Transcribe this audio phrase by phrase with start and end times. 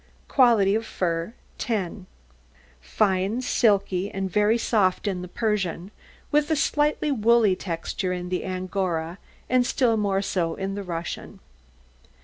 [0.27, 2.07] QUALITY OF FUR 10
[2.79, 5.91] Fine, silky, and very soft in the Persian,
[6.31, 11.39] with a slightly woolly texture in the Angora, and still more so in the Russian.